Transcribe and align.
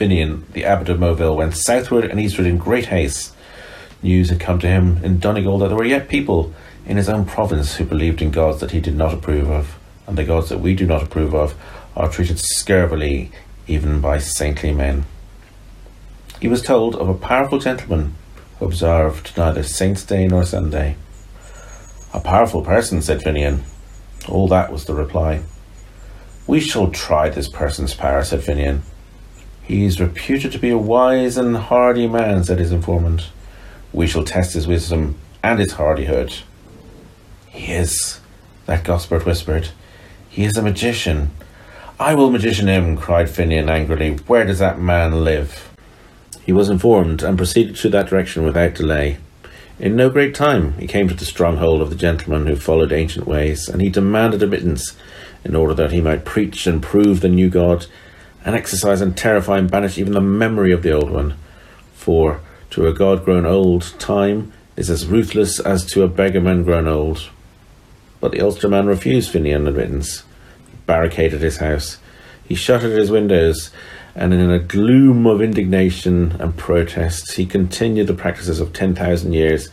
Finian, 0.00 0.50
the 0.54 0.64
abbot 0.64 0.88
of 0.88 0.98
Moville, 0.98 1.36
went 1.36 1.54
southward 1.54 2.06
and 2.06 2.18
eastward 2.18 2.46
in 2.46 2.56
great 2.56 2.86
haste. 2.86 3.34
News 4.02 4.30
had 4.30 4.40
come 4.40 4.58
to 4.60 4.66
him 4.66 5.04
in 5.04 5.18
Donegal 5.18 5.58
that 5.58 5.68
there 5.68 5.76
were 5.76 5.84
yet 5.84 6.08
people 6.08 6.54
in 6.86 6.96
his 6.96 7.10
own 7.10 7.26
province 7.26 7.76
who 7.76 7.84
believed 7.84 8.22
in 8.22 8.30
gods 8.30 8.60
that 8.60 8.70
he 8.70 8.80
did 8.80 8.96
not 8.96 9.12
approve 9.12 9.50
of, 9.50 9.78
and 10.06 10.16
the 10.16 10.24
gods 10.24 10.48
that 10.48 10.60
we 10.60 10.74
do 10.74 10.86
not 10.86 11.02
approve 11.02 11.34
of 11.34 11.54
are 11.94 12.08
treated 12.08 12.38
scurvily 12.38 13.30
even 13.66 14.00
by 14.00 14.16
saintly 14.18 14.72
men. 14.72 15.04
He 16.40 16.48
was 16.48 16.62
told 16.62 16.96
of 16.96 17.10
a 17.10 17.14
powerful 17.14 17.58
gentleman 17.58 18.14
who 18.58 18.64
observed 18.64 19.36
neither 19.36 19.62
saint's 19.62 20.02
day 20.02 20.26
nor 20.26 20.46
Sunday. 20.46 20.96
A 22.14 22.20
powerful 22.20 22.62
person, 22.62 23.02
said 23.02 23.20
Finian. 23.20 23.64
All 24.30 24.48
that 24.48 24.72
was 24.72 24.86
the 24.86 24.94
reply. 24.94 25.42
We 26.46 26.58
shall 26.58 26.90
try 26.90 27.28
this 27.28 27.50
person's 27.50 27.92
power, 27.92 28.24
said 28.24 28.40
Finian. 28.40 28.80
He 29.70 29.84
is 29.84 30.00
reputed 30.00 30.50
to 30.50 30.58
be 30.58 30.70
a 30.70 30.76
wise 30.76 31.36
and 31.36 31.56
hardy 31.56 32.08
man, 32.08 32.42
said 32.42 32.58
his 32.58 32.72
informant. 32.72 33.28
We 33.92 34.08
shall 34.08 34.24
test 34.24 34.54
his 34.54 34.66
wisdom 34.66 35.14
and 35.44 35.60
his 35.60 35.74
hardihood. 35.74 36.34
He 37.46 37.72
is, 37.72 38.18
that 38.66 38.82
Gosbert 38.82 39.24
whispered. 39.24 39.68
He 40.28 40.42
is 40.42 40.56
a 40.56 40.62
magician. 40.62 41.30
I 42.00 42.14
will 42.14 42.32
magician 42.32 42.66
him, 42.66 42.96
cried 42.96 43.28
Finian 43.28 43.70
angrily. 43.70 44.16
Where 44.26 44.44
does 44.44 44.58
that 44.58 44.80
man 44.80 45.22
live? 45.22 45.72
He 46.42 46.52
was 46.52 46.68
informed 46.68 47.22
and 47.22 47.38
proceeded 47.38 47.76
to 47.76 47.88
that 47.90 48.08
direction 48.08 48.42
without 48.42 48.74
delay. 48.74 49.18
In 49.78 49.94
no 49.94 50.10
great 50.10 50.34
time 50.34 50.72
he 50.80 50.88
came 50.88 51.06
to 51.06 51.14
the 51.14 51.24
stronghold 51.24 51.80
of 51.80 51.90
the 51.90 51.94
gentleman 51.96 52.48
who 52.48 52.56
followed 52.56 52.90
ancient 52.90 53.28
ways, 53.28 53.68
and 53.68 53.80
he 53.80 53.88
demanded 53.88 54.42
admittance 54.42 54.96
in 55.44 55.54
order 55.54 55.74
that 55.74 55.92
he 55.92 56.00
might 56.00 56.24
preach 56.24 56.66
and 56.66 56.82
prove 56.82 57.20
the 57.20 57.28
new 57.28 57.48
God, 57.48 57.86
and 58.44 58.54
exercise 58.54 59.00
and 59.00 59.16
terrify 59.16 59.58
and 59.58 59.70
banish 59.70 59.98
even 59.98 60.12
the 60.12 60.20
memory 60.20 60.72
of 60.72 60.82
the 60.82 60.92
old 60.92 61.10
one. 61.10 61.34
For 61.94 62.40
to 62.70 62.86
a 62.86 62.92
God 62.92 63.24
grown 63.24 63.46
old, 63.46 63.94
time 63.98 64.52
is 64.76 64.90
as 64.90 65.06
ruthless 65.06 65.60
as 65.60 65.84
to 65.86 66.02
a 66.02 66.08
beggarman 66.08 66.64
grown 66.64 66.86
old. 66.86 67.28
But 68.20 68.32
the 68.32 68.40
Ulsterman 68.40 68.86
refused 68.86 69.32
Finian 69.32 69.66
admittance, 69.66 70.24
barricaded 70.86 71.40
his 71.40 71.58
house, 71.58 71.98
he 72.50 72.56
shuttered 72.56 72.98
his 72.98 73.12
windows, 73.12 73.70
and 74.16 74.34
in 74.34 74.50
a 74.50 74.58
gloom 74.58 75.24
of 75.24 75.40
indignation 75.40 76.32
and 76.40 76.56
protest, 76.56 77.34
he 77.34 77.46
continued 77.46 78.08
the 78.08 78.14
practices 78.14 78.58
of 78.58 78.72
10,000 78.72 79.32
years 79.32 79.68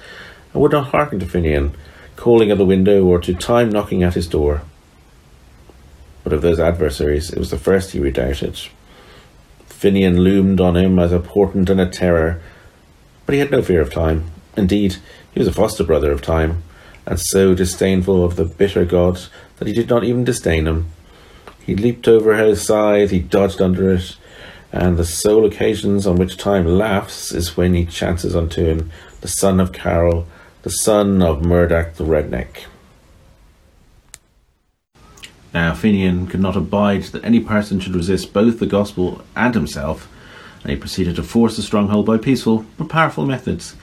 and 0.54 0.62
would 0.62 0.74
not 0.74 0.90
hearken 0.90 1.20
to 1.20 1.26
Finian, 1.26 1.74
calling 2.16 2.52
at 2.52 2.60
the 2.60 2.66
window 2.66 3.04
or 3.04 3.20
to 3.20 3.34
time 3.34 3.72
knocking 3.72 4.04
at 4.04 4.14
his 4.14 4.28
door. 4.28 4.62
But 6.28 6.34
of 6.34 6.42
those 6.42 6.60
adversaries, 6.60 7.32
it 7.32 7.40
was 7.40 7.52
the 7.52 7.58
first 7.58 7.92
he 7.92 8.02
redoubted. 8.02 8.60
Finian 9.70 10.18
loomed 10.18 10.60
on 10.60 10.76
him 10.76 11.00
as 11.00 11.14
a 11.14 11.22
portent 11.22 11.70
and 11.70 11.80
a 11.80 11.86
terror, 11.86 12.42
but 13.26 13.32
he 13.32 13.40
had 13.40 13.50
no 13.50 13.62
fear 13.62 13.80
of 13.80 13.94
time. 13.94 14.30
Indeed, 14.58 14.98
he 15.32 15.40
was 15.40 15.48
a 15.48 15.54
foster 15.54 15.86
brother 15.86 16.12
of 16.12 16.22
time, 16.22 16.64
and 17.06 17.18
so 17.18 17.56
disdainful 17.56 18.26
of 18.26 18.36
the 18.36 18.44
bitter 18.44 18.84
god 18.84 19.22
that 19.56 19.70
he 19.70 19.74
did 19.74 19.88
not 19.88 20.04
even 20.04 20.26
disdain 20.26 20.68
him. 20.68 20.88
He 21.66 21.78
leaped 21.78 22.10
over 22.10 22.36
his 22.36 22.62
side, 22.62 23.12
he 23.12 23.20
dodged 23.20 23.62
under 23.62 23.94
it, 23.94 24.18
and 24.74 24.98
the 24.98 25.06
sole 25.06 25.46
occasions 25.46 26.06
on 26.06 26.18
which 26.18 26.36
time 26.36 26.66
laughs 26.66 27.32
is 27.32 27.56
when 27.56 27.74
he 27.74 27.86
chances 27.86 28.36
unto 28.36 28.66
him 28.66 28.92
the 29.22 29.30
son 29.30 29.62
of 29.62 29.72
Cairill, 29.72 30.26
the 30.64 30.72
son 30.72 31.22
of 31.22 31.46
Muredac 31.46 31.96
the 31.96 32.04
Redneck. 32.04 32.66
Uh, 35.58 35.70
now 35.70 35.74
Finian 35.74 36.30
could 36.30 36.40
not 36.40 36.56
abide 36.56 37.04
that 37.06 37.26
any 37.26 37.40
person 37.40 37.80
should 37.80 37.96
resist 37.96 38.32
both 38.32 38.60
the 38.60 38.68
gospel 38.68 39.24
and 39.36 39.56
himself, 39.56 40.08
and 40.62 40.70
he 40.70 40.78
proceeded 40.78 41.16
to 41.16 41.24
force 41.24 41.56
the 41.56 41.64
stronghold 41.64 42.06
by 42.06 42.18
peaceful 42.18 42.64
but 42.78 42.90
powerful 42.90 43.26
methods. 43.26 43.76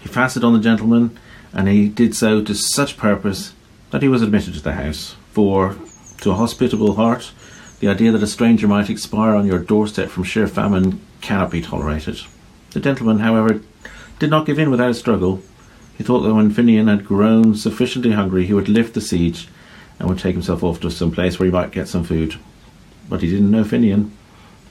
He 0.00 0.08
fastened 0.08 0.44
on 0.44 0.52
the 0.52 0.60
gentleman, 0.60 1.18
and 1.52 1.66
he 1.66 1.88
did 1.88 2.14
so 2.14 2.44
to 2.44 2.54
such 2.54 2.96
purpose 2.96 3.54
that 3.90 4.02
he 4.02 4.08
was 4.08 4.22
admitted 4.22 4.54
to 4.54 4.60
the 4.60 4.74
house. 4.74 5.16
For 5.32 5.76
to 6.20 6.30
a 6.30 6.34
hospitable 6.34 6.94
heart, 6.94 7.32
the 7.80 7.88
idea 7.88 8.12
that 8.12 8.22
a 8.22 8.28
stranger 8.28 8.68
might 8.68 8.88
expire 8.88 9.34
on 9.34 9.46
your 9.46 9.58
doorstep 9.58 10.08
from 10.08 10.22
sheer 10.22 10.46
famine 10.46 11.00
cannot 11.22 11.50
be 11.50 11.60
tolerated. 11.60 12.20
The 12.70 12.80
gentleman, 12.80 13.18
however, 13.18 13.62
did 14.20 14.30
not 14.30 14.46
give 14.46 14.60
in 14.60 14.70
without 14.70 14.90
a 14.90 14.94
struggle. 14.94 15.42
He 15.98 16.04
thought 16.04 16.20
that 16.20 16.34
when 16.34 16.52
Finian 16.52 16.88
had 16.88 17.04
grown 17.04 17.56
sufficiently 17.56 18.12
hungry, 18.12 18.46
he 18.46 18.54
would 18.54 18.68
lift 18.68 18.94
the 18.94 19.00
siege 19.00 19.48
and 19.98 20.08
would 20.08 20.18
take 20.18 20.34
himself 20.34 20.62
off 20.62 20.80
to 20.80 20.90
some 20.90 21.10
place 21.10 21.38
where 21.38 21.46
he 21.46 21.52
might 21.52 21.70
get 21.70 21.88
some 21.88 22.04
food. 22.04 22.36
But 23.08 23.22
he 23.22 23.30
didn't 23.30 23.50
know 23.50 23.64
Finian. 23.64 24.10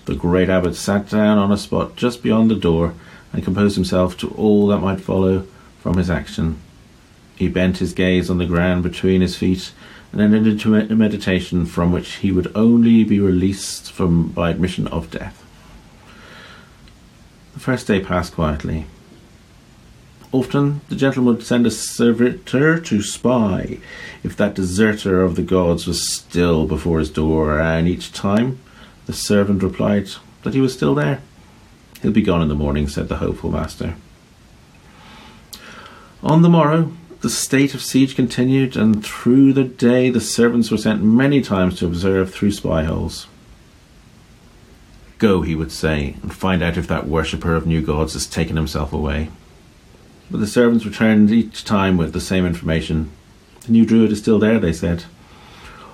The 0.05 0.15
great 0.15 0.49
abbot 0.49 0.75
sat 0.75 1.09
down 1.09 1.37
on 1.37 1.51
a 1.51 1.57
spot 1.57 1.95
just 1.95 2.21
beyond 2.21 2.51
the 2.51 2.55
door 2.55 2.93
and 3.33 3.43
composed 3.43 3.75
himself 3.75 4.17
to 4.17 4.29
all 4.31 4.67
that 4.67 4.79
might 4.79 5.01
follow 5.01 5.47
from 5.79 5.97
his 5.97 6.09
action. 6.09 6.59
He 7.35 7.47
bent 7.47 7.77
his 7.77 7.93
gaze 7.93 8.29
on 8.29 8.37
the 8.37 8.45
ground 8.45 8.83
between 8.83 9.21
his 9.21 9.35
feet 9.35 9.71
and 10.11 10.21
entered 10.21 10.47
into 10.47 10.75
a 10.75 10.95
meditation 10.95 11.65
from 11.65 11.91
which 11.91 12.15
he 12.15 12.31
would 12.31 12.51
only 12.55 13.03
be 13.03 13.19
released 13.19 13.91
from 13.91 14.29
by 14.29 14.49
admission 14.49 14.87
of 14.87 15.11
death. 15.11 15.43
The 17.53 17.59
first 17.59 17.87
day 17.87 17.99
passed 17.99 18.33
quietly. 18.33 18.85
Often 20.35 20.81
the 20.89 20.97
gentleman 20.97 21.35
would 21.35 21.45
send 21.45 21.65
a 21.65 21.71
servitor 21.71 22.77
to 22.77 23.01
spy 23.01 23.77
if 24.21 24.35
that 24.35 24.53
deserter 24.53 25.23
of 25.23 25.37
the 25.37 25.41
gods 25.41 25.87
was 25.87 26.13
still 26.13 26.67
before 26.67 26.99
his 26.99 27.09
door, 27.09 27.57
and 27.61 27.87
each 27.87 28.11
time 28.11 28.59
the 29.05 29.13
servant 29.13 29.63
replied 29.63 30.09
that 30.43 30.53
he 30.53 30.59
was 30.59 30.73
still 30.73 30.93
there. 30.93 31.21
He'll 32.01 32.11
be 32.11 32.21
gone 32.21 32.41
in 32.41 32.49
the 32.49 32.53
morning, 32.53 32.89
said 32.89 33.07
the 33.07 33.15
hopeful 33.15 33.49
master. 33.49 33.95
On 36.21 36.41
the 36.41 36.49
morrow, 36.49 36.91
the 37.21 37.29
state 37.29 37.73
of 37.73 37.81
siege 37.81 38.17
continued, 38.17 38.75
and 38.75 39.05
through 39.05 39.53
the 39.53 39.63
day 39.63 40.09
the 40.09 40.19
servants 40.19 40.69
were 40.69 40.77
sent 40.77 41.01
many 41.01 41.39
times 41.39 41.79
to 41.79 41.85
observe 41.85 42.33
through 42.33 42.51
spy 42.51 42.83
holes. 42.83 43.27
Go, 45.17 45.43
he 45.43 45.55
would 45.55 45.71
say, 45.71 46.17
and 46.21 46.35
find 46.35 46.61
out 46.61 46.75
if 46.75 46.89
that 46.89 47.07
worshipper 47.07 47.55
of 47.55 47.65
new 47.65 47.81
gods 47.81 48.11
has 48.11 48.27
taken 48.27 48.57
himself 48.57 48.91
away. 48.91 49.29
But 50.31 50.39
the 50.39 50.47
servants 50.47 50.85
returned 50.85 51.31
each 51.31 51.63
time 51.63 51.97
with 51.97 52.13
the 52.13 52.21
same 52.21 52.45
information. 52.45 53.11
The 53.65 53.71
new 53.71 53.85
druid 53.85 54.11
is 54.11 54.19
still 54.19 54.39
there, 54.39 54.59
they 54.59 54.73
said. 54.73 55.05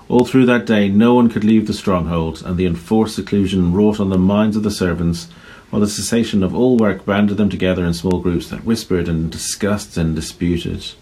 All 0.08 0.24
through 0.24 0.46
that 0.46 0.66
day, 0.66 0.88
no 0.88 1.14
one 1.14 1.28
could 1.28 1.44
leave 1.44 1.66
the 1.66 1.72
stronghold, 1.72 2.42
and 2.44 2.56
the 2.56 2.66
enforced 2.66 3.14
seclusion 3.14 3.72
wrought 3.72 4.00
on 4.00 4.10
the 4.10 4.18
minds 4.18 4.56
of 4.56 4.62
the 4.62 4.70
servants, 4.70 5.28
while 5.70 5.80
the 5.80 5.88
cessation 5.88 6.42
of 6.42 6.54
all 6.54 6.76
work 6.76 7.06
banded 7.06 7.38
them 7.38 7.48
together 7.48 7.84
in 7.84 7.94
small 7.94 8.20
groups 8.20 8.48
that 8.48 8.64
whispered 8.64 9.08
and 9.08 9.30
discussed 9.30 9.96
and 9.96 10.14
disputed. 10.14 10.92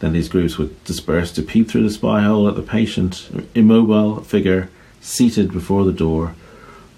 Then 0.00 0.12
these 0.12 0.28
groups 0.28 0.58
would 0.58 0.84
disperse 0.84 1.32
to 1.32 1.42
peep 1.42 1.68
through 1.68 1.84
the 1.84 1.90
spy 1.90 2.22
hole 2.22 2.48
at 2.48 2.54
the 2.54 2.62
patient, 2.62 3.30
immobile 3.54 4.20
figure 4.22 4.70
seated 5.00 5.52
before 5.52 5.84
the 5.84 5.92
door, 5.92 6.34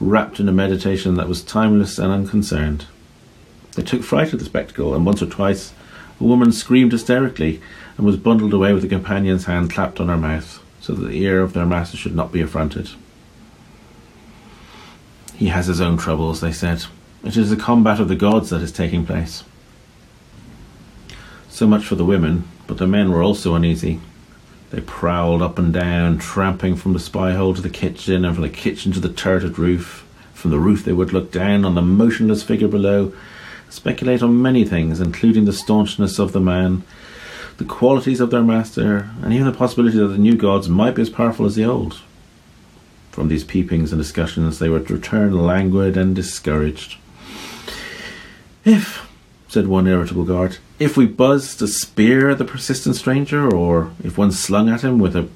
wrapped 0.00 0.40
in 0.40 0.48
a 0.48 0.52
meditation 0.52 1.14
that 1.14 1.28
was 1.28 1.42
timeless 1.42 1.98
and 1.98 2.12
unconcerned. 2.12 2.86
They 3.80 3.86
took 3.86 4.02
fright 4.02 4.34
at 4.34 4.38
the 4.38 4.44
spectacle, 4.44 4.94
and 4.94 5.06
once 5.06 5.22
or 5.22 5.26
twice 5.26 5.72
a 6.20 6.24
woman 6.24 6.52
screamed 6.52 6.92
hysterically 6.92 7.62
and 7.96 8.04
was 8.04 8.18
bundled 8.18 8.52
away 8.52 8.74
with 8.74 8.84
a 8.84 8.88
companion's 8.88 9.46
hand 9.46 9.72
clapped 9.72 9.98
on 9.98 10.08
her 10.08 10.18
mouth, 10.18 10.62
so 10.82 10.92
that 10.92 11.08
the 11.08 11.22
ear 11.22 11.40
of 11.40 11.54
their 11.54 11.64
master 11.64 11.96
should 11.96 12.14
not 12.14 12.30
be 12.30 12.42
affronted. 12.42 12.90
He 15.34 15.46
has 15.46 15.66
his 15.66 15.80
own 15.80 15.96
troubles, 15.96 16.42
they 16.42 16.52
said. 16.52 16.84
It 17.24 17.38
is 17.38 17.50
a 17.50 17.56
combat 17.56 18.00
of 18.00 18.08
the 18.08 18.16
gods 18.16 18.50
that 18.50 18.60
is 18.60 18.70
taking 18.70 19.06
place. 19.06 19.44
So 21.48 21.66
much 21.66 21.86
for 21.86 21.94
the 21.94 22.04
women, 22.04 22.46
but 22.66 22.76
the 22.76 22.86
men 22.86 23.10
were 23.10 23.22
also 23.22 23.54
uneasy. 23.54 23.98
They 24.72 24.82
prowled 24.82 25.40
up 25.40 25.58
and 25.58 25.72
down, 25.72 26.18
tramping 26.18 26.76
from 26.76 26.92
the 26.92 27.00
spy 27.00 27.32
hole 27.32 27.54
to 27.54 27.62
the 27.62 27.70
kitchen, 27.70 28.26
and 28.26 28.34
from 28.34 28.42
the 28.42 28.50
kitchen 28.50 28.92
to 28.92 29.00
the 29.00 29.08
turreted 29.08 29.58
roof. 29.58 30.06
From 30.34 30.50
the 30.50 30.60
roof 30.60 30.84
they 30.84 30.92
would 30.92 31.14
look 31.14 31.32
down 31.32 31.64
on 31.64 31.74
the 31.74 31.80
motionless 31.80 32.42
figure 32.42 32.68
below, 32.68 33.14
speculate 33.70 34.22
on 34.22 34.42
many 34.42 34.64
things, 34.64 35.00
including 35.00 35.46
the 35.46 35.52
staunchness 35.52 36.18
of 36.18 36.32
the 36.32 36.40
man, 36.40 36.82
the 37.56 37.64
qualities 37.64 38.20
of 38.20 38.30
their 38.30 38.42
master, 38.42 39.10
and 39.22 39.32
even 39.32 39.46
the 39.46 39.56
possibility 39.56 39.98
that 39.98 40.08
the 40.08 40.18
new 40.18 40.36
gods 40.36 40.68
might 40.68 40.94
be 40.94 41.02
as 41.02 41.10
powerful 41.10 41.46
as 41.46 41.54
the 41.54 41.64
old. 41.64 42.00
From 43.10 43.28
these 43.28 43.44
peepings 43.44 43.92
and 43.92 44.00
discussions 44.00 44.58
they 44.58 44.68
would 44.68 44.90
return 44.90 45.36
languid 45.36 45.96
and 45.96 46.14
discouraged. 46.14 46.96
If, 48.64 49.08
said 49.48 49.66
one 49.66 49.86
irritable 49.86 50.24
guard, 50.24 50.58
if 50.78 50.96
we 50.96 51.06
buzzed 51.06 51.60
a 51.62 51.66
spear 51.66 52.30
at 52.30 52.38
the 52.38 52.44
persistent 52.44 52.96
stranger, 52.96 53.52
or 53.52 53.92
if 54.02 54.16
one 54.16 54.32
slung 54.32 54.68
at 54.68 54.82
him 54.82 54.98
with 54.98 55.16
a 55.16 55.28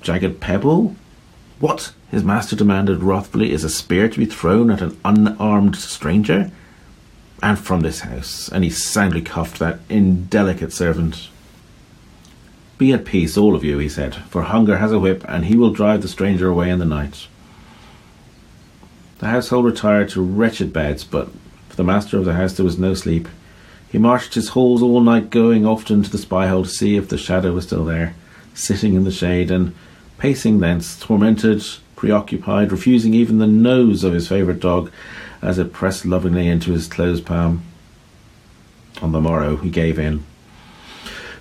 jagged 0.00 0.40
pebble? 0.40 0.96
What, 1.60 1.92
his 2.10 2.24
master 2.24 2.56
demanded 2.56 3.02
wrathfully, 3.02 3.52
is 3.52 3.64
a 3.64 3.68
spear 3.68 4.08
to 4.08 4.18
be 4.18 4.26
thrown 4.26 4.70
at 4.70 4.80
an 4.80 4.98
unarmed 5.04 5.76
stranger? 5.76 6.50
And 7.42 7.58
from 7.58 7.80
this 7.80 8.00
house, 8.00 8.48
and 8.48 8.64
he 8.64 8.70
soundly 8.70 9.22
cuffed 9.22 9.58
that 9.60 9.80
indelicate 9.88 10.72
servant. 10.72 11.28
Be 12.78 12.92
at 12.92 13.04
peace, 13.04 13.36
all 13.36 13.54
of 13.54 13.64
you, 13.64 13.78
he 13.78 13.88
said, 13.88 14.14
for 14.14 14.42
hunger 14.42 14.78
has 14.78 14.92
a 14.92 14.98
whip, 14.98 15.24
and 15.28 15.44
he 15.44 15.56
will 15.56 15.72
drive 15.72 16.02
the 16.02 16.08
stranger 16.08 16.48
away 16.48 16.70
in 16.70 16.78
the 16.78 16.84
night. 16.84 17.28
The 19.18 19.26
household 19.26 19.64
retired 19.64 20.08
to 20.10 20.22
wretched 20.22 20.72
beds, 20.72 21.04
but 21.04 21.28
for 21.68 21.76
the 21.76 21.84
master 21.84 22.18
of 22.18 22.24
the 22.24 22.34
house 22.34 22.54
there 22.54 22.64
was 22.64 22.78
no 22.78 22.94
sleep. 22.94 23.28
He 23.90 23.98
marched 23.98 24.34
his 24.34 24.50
halls 24.50 24.82
all 24.82 25.00
night, 25.00 25.30
going 25.30 25.64
often 25.64 26.02
to 26.02 26.10
the 26.10 26.18
spy 26.18 26.46
hole 26.46 26.64
to 26.64 26.68
see 26.68 26.96
if 26.96 27.08
the 27.08 27.18
shadow 27.18 27.52
was 27.52 27.66
still 27.66 27.84
there, 27.84 28.14
sitting 28.54 28.94
in 28.94 29.04
the 29.04 29.10
shade 29.10 29.50
and 29.50 29.74
pacing 30.18 30.58
thence, 30.58 30.98
tormented, 31.00 31.64
preoccupied, 31.98 32.70
refusing 32.70 33.12
even 33.12 33.38
the 33.38 33.46
nose 33.46 34.04
of 34.04 34.12
his 34.12 34.28
favourite 34.28 34.60
dog 34.60 34.88
as 35.42 35.58
it 35.58 35.72
pressed 35.72 36.06
lovingly 36.06 36.46
into 36.46 36.70
his 36.70 36.86
closed 36.86 37.26
palm. 37.26 37.60
On 39.02 39.10
the 39.10 39.20
morrow 39.20 39.56
he 39.56 39.68
gave 39.68 39.98
in. 39.98 40.24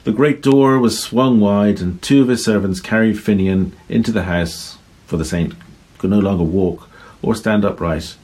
The 0.03 0.11
great 0.11 0.41
door 0.41 0.79
was 0.79 0.97
swung 0.97 1.39
wide, 1.39 1.79
and 1.79 2.01
two 2.01 2.23
of 2.23 2.27
his 2.27 2.43
servants 2.43 2.79
carried 2.79 3.17
Finian 3.17 3.73
into 3.87 4.11
the 4.11 4.23
house, 4.23 4.79
for 5.05 5.17
the 5.17 5.25
saint 5.25 5.53
could 5.99 6.09
no 6.09 6.17
longer 6.17 6.43
walk 6.43 6.89
or 7.21 7.35
stand 7.35 7.63
upright 7.63 8.15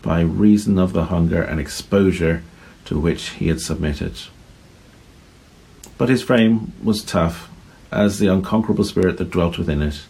by 0.00 0.22
reason 0.22 0.78
of 0.78 0.94
the 0.94 1.06
hunger 1.06 1.42
and 1.42 1.60
exposure 1.60 2.42
to 2.86 2.98
which 2.98 3.30
he 3.30 3.48
had 3.48 3.60
submitted. 3.60 4.14
But 5.98 6.08
his 6.08 6.22
frame 6.22 6.72
was 6.82 7.04
tough 7.04 7.50
as 7.90 8.18
the 8.18 8.28
unconquerable 8.28 8.84
spirit 8.84 9.18
that 9.18 9.30
dwelt 9.30 9.58
within 9.58 9.82
it, 9.82 10.06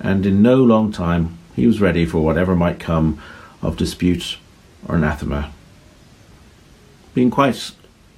and 0.00 0.26
in 0.26 0.42
no 0.42 0.56
long 0.56 0.92
time 0.92 1.38
he 1.54 1.66
was 1.66 1.80
ready 1.80 2.04
for 2.04 2.18
whatever 2.18 2.54
might 2.54 2.80
come 2.80 3.20
of 3.62 3.76
dispute 3.76 4.38
or 4.86 4.96
anathema. 4.96 5.52
Being 7.14 7.30
quite 7.30 7.72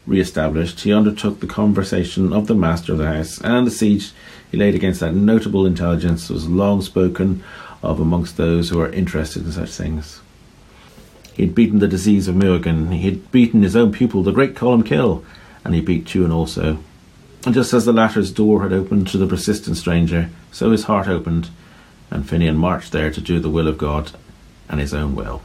re-established, 0.07 0.81
he 0.81 0.93
undertook 0.93 1.41
the 1.41 1.47
conversation 1.47 2.33
of 2.33 2.47
the 2.47 2.55
master 2.55 2.93
of 2.93 2.99
the 2.99 3.07
house, 3.07 3.41
and 3.43 3.67
the 3.67 3.71
siege 3.71 4.13
he 4.51 4.57
laid 4.57 4.75
against 4.75 5.01
that 5.01 5.15
notable 5.15 5.67
intelligence 5.67 6.31
was 6.31 6.49
long 6.49 6.81
spoken 6.81 7.43
of 7.83 8.01
amongst 8.01 8.37
those 8.37 8.71
who 8.71 8.81
are 8.81 8.91
interested 8.91 9.45
in 9.45 9.53
such 9.53 9.71
things. 9.71 10.21
He 11.35 11.43
had 11.43 11.55
beaten 11.55 11.81
the 11.81 11.89
disease 11.89 12.29
of 12.29 12.35
Muigan, 12.35 12.93
he 12.93 13.03
had 13.03 13.31
beaten 13.31 13.63
his 13.63 13.77
own 13.77 13.93
pupil, 13.93 14.23
the 14.23 14.33
great 14.33 14.55
Columkill, 14.55 15.25
and 15.65 15.75
he 15.75 15.81
beat 15.81 16.07
Tuan 16.07 16.33
also. 16.33 16.79
And 17.45 17.55
just 17.55 17.75
as 17.75 17.85
the 17.85 17.93
latter's 17.93 18.33
door 18.33 18.63
had 18.63 18.73
opened 18.73 19.09
to 19.09 19.19
the 19.19 19.27
persistent 19.27 19.77
stranger, 19.77 20.31
so 20.51 20.71
his 20.71 20.85
heart 20.85 21.09
opened, 21.09 21.51
and 22.11 22.25
Finian 22.25 22.57
marched 22.57 22.93
there 22.93 23.11
to 23.11 23.21
do 23.21 23.41
the 23.41 23.51
will 23.51 23.69
of 23.69 23.79
God 23.79 24.13
and 24.69 24.81
his 24.81 24.95
own 24.95 25.15
will. 25.15 25.43